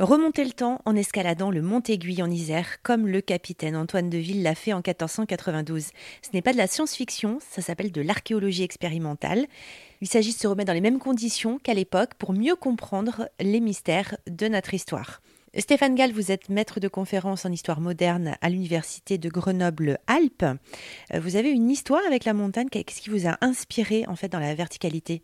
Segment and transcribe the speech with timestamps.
[0.00, 4.42] Remonter le temps en escaladant le Mont Aiguille en Isère, comme le capitaine Antoine Deville
[4.42, 5.84] l'a fait en 1492.
[6.20, 9.46] Ce n'est pas de la science-fiction, ça s'appelle de l'archéologie expérimentale.
[10.00, 13.60] Il s'agit de se remettre dans les mêmes conditions qu'à l'époque pour mieux comprendre les
[13.60, 15.22] mystères de notre histoire.
[15.56, 20.58] Stéphane Gall, vous êtes maître de conférence en histoire moderne à l'université de Grenoble-Alpes.
[21.16, 24.40] Vous avez une histoire avec la montagne, qu'est-ce qui vous a inspiré en fait dans
[24.40, 25.22] la verticalité?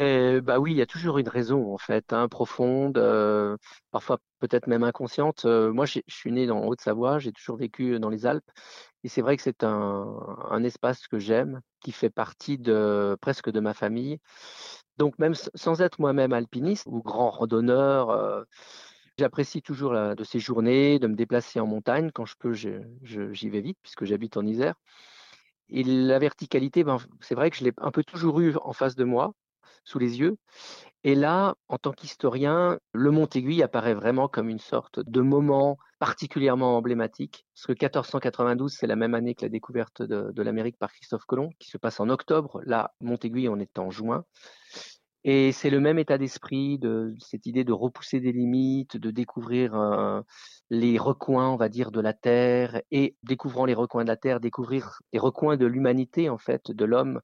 [0.00, 3.56] Euh, bah oui, il y a toujours une raison en fait, hein, profonde, euh,
[3.90, 5.46] parfois peut-être même inconsciente.
[5.46, 8.50] Euh, moi, je suis né dans Haute-Savoie, j'ai toujours vécu dans les Alpes,
[9.04, 10.06] et c'est vrai que c'est un,
[10.50, 14.18] un espace que j'aime, qui fait partie de presque de ma famille.
[14.98, 18.46] Donc même sans être moi-même alpiniste ou grand randonneur,
[19.18, 22.10] j'apprécie toujours de ces journées, de me déplacer en montagne.
[22.14, 24.74] Quand je peux, j'y vais vite puisque j'habite en Isère.
[25.68, 28.96] Et la verticalité, ben, c'est vrai que je l'ai un peu toujours eu en face
[28.96, 29.32] de moi
[29.84, 30.36] sous les yeux.
[31.04, 35.78] Et là, en tant qu'historien, le Mont Aiguille apparaît vraiment comme une sorte de moment
[35.98, 40.92] particulièrement emblématique, parce que 1492, c'est la même année que la découverte de, l'Amérique par
[40.92, 42.60] Christophe Colomb, qui se passe en octobre.
[42.64, 44.24] Là, Mont Aiguille, on est en juin.
[45.28, 49.74] Et c'est le même état d'esprit, de cette idée de repousser des limites, de découvrir
[49.74, 50.20] euh,
[50.70, 54.38] les recoins, on va dire, de la Terre, et découvrant les recoins de la Terre,
[54.38, 57.20] découvrir les recoins de l'humanité, en fait, de l'homme,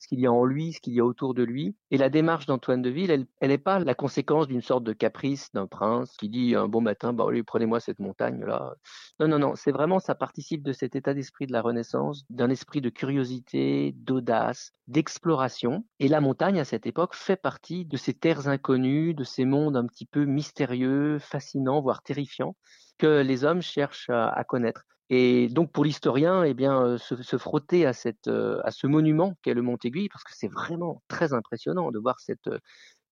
[0.00, 1.76] ce qu'il y a en lui, ce qu'il y a autour de lui.
[1.90, 5.52] Et la démarche d'Antoine de Ville, elle n'est pas la conséquence d'une sorte de caprice
[5.52, 8.74] d'un prince qui dit un bon matin, bah, prenez-moi cette montagne-là.
[9.20, 12.48] Non, non, non, c'est vraiment, ça participe de cet état d'esprit de la Renaissance, d'un
[12.48, 15.84] esprit de curiosité, d'audace, d'exploration.
[15.98, 19.76] Et la montagne, à cette époque, fait partie de ces terres inconnues, de ces mondes
[19.76, 22.56] un petit peu mystérieux, fascinants, voire terrifiants,
[22.96, 24.84] que les hommes cherchent à connaître.
[25.10, 29.34] Et donc pour l'historien, eh bien, euh, se, frotter à, cette, euh, à ce monument
[29.42, 32.58] qu'est le Mont Aiguille, parce que c'est vraiment très impressionnant de voir cette, euh,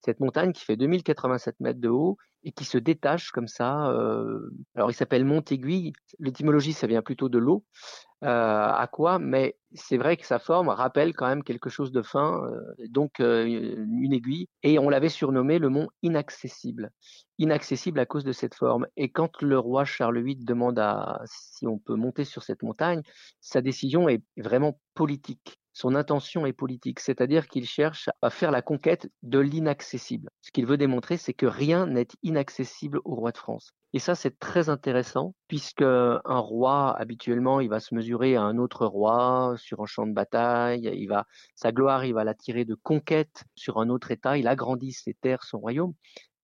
[0.01, 3.91] cette montagne qui fait 2087 mètres de haut et qui se détache comme ça.
[3.91, 5.93] Euh, alors il s'appelle Mont Aiguille.
[6.19, 7.65] L'étymologie, ça vient plutôt de l'eau.
[8.25, 12.03] Euh, à quoi Mais c'est vrai que sa forme rappelle quand même quelque chose de
[12.03, 14.49] fin, euh, donc une aiguille.
[14.63, 16.91] Et on l'avait surnommé le mont inaccessible.
[17.39, 18.87] Inaccessible à cause de cette forme.
[18.97, 20.81] Et quand le roi Charles VIII demande
[21.27, 23.03] si on peut monter sur cette montagne,
[23.41, 28.63] sa décision est vraiment politique son intention est politique, c'est-à-dire qu'il cherche à faire la
[28.63, 30.29] conquête de l'inaccessible.
[30.41, 33.71] Ce qu'il veut démontrer, c'est que rien n'est inaccessible au roi de France.
[33.93, 38.59] Et ça, c'est très intéressant, puisque un roi, habituellement, il va se mesurer à un
[38.59, 42.65] autre roi sur un champ de bataille, il va, sa gloire, il va la tirer
[42.65, 45.95] de conquête sur un autre État, il agrandit ses terres, son royaume.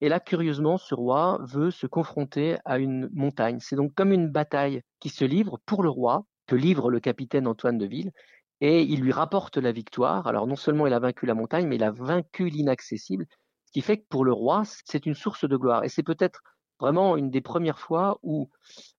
[0.00, 3.59] Et là, curieusement, ce roi veut se confronter à une montagne.
[3.59, 7.49] C'est donc comme une bataille qui se livre pour le roi, que livre le capitaine
[7.49, 8.12] Antoine de Ville,
[8.61, 10.27] et il lui rapporte la victoire.
[10.27, 13.27] Alors non seulement il a vaincu la montagne, mais il a vaincu l'inaccessible,
[13.67, 15.85] ce qui fait que pour le roi, c'est une source de gloire.
[15.85, 16.43] Et c'est peut-être
[16.81, 18.49] vraiment une des premières fois où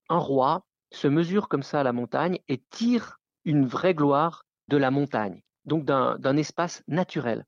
[0.10, 4.78] un roi se mesure comme ça à la montagne et tire une vraie gloire de
[4.78, 7.46] la montagne, donc d'un espace naturel.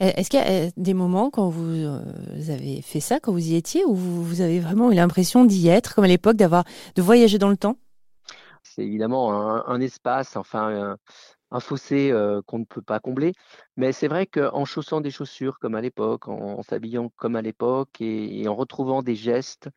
[0.00, 2.00] Est-ce qu'il y a des moments quand vous, euh,
[2.48, 5.94] avez fait ça, quand vous y étiez, où vous avez vraiment eu l'impression d'y être,
[5.94, 6.62] comme à l'époque, d'avoir
[6.94, 7.78] de voyager dans le temps?
[8.62, 9.32] C'est évidemment
[9.66, 10.98] un, espace, enfin un
[11.60, 12.12] fossé
[12.46, 13.32] qu'on ne peut pas combler.
[13.76, 18.00] Mais c'est vrai qu'en chaussant des chaussures comme à l'époque, en, s'habillant comme à l'époque
[18.00, 19.68] et, en retrouvant des gestes,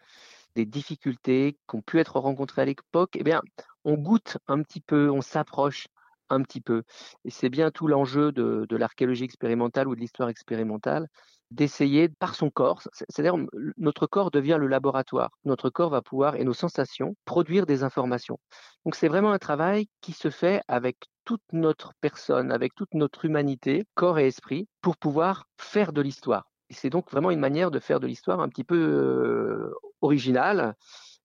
[0.55, 3.41] des difficultés qui ont pu être rencontrées à l'époque, eh bien,
[3.85, 5.87] on goûte un petit peu, on s'approche
[6.29, 6.83] un petit peu.
[7.25, 11.07] Et c'est bien tout l'enjeu de, de l'archéologie expérimentale ou de l'histoire expérimentale,
[11.51, 13.35] d'essayer par son corps, c'est-à-dire
[13.77, 15.31] notre corps devient le laboratoire.
[15.43, 18.39] Notre corps va pouvoir, et nos sensations, produire des informations.
[18.85, 20.97] Donc c'est vraiment un travail qui se fait avec
[21.31, 26.51] toute notre personne, avec toute notre humanité, corps et esprit, pour pouvoir faire de l'histoire.
[26.69, 30.75] Et c'est donc vraiment une manière de faire de l'histoire un petit peu euh, originale,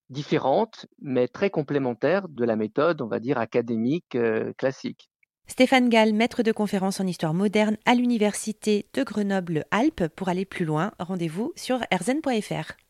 [0.08, 5.10] différente, mais très complémentaire de la méthode, on va dire, académique euh, classique.
[5.48, 10.06] Stéphane Gall, maître de conférence en histoire moderne à l'université de Grenoble-Alpes.
[10.14, 12.85] Pour aller plus loin, rendez-vous sur rzn.fr.